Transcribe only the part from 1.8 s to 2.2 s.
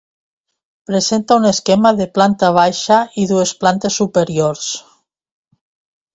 de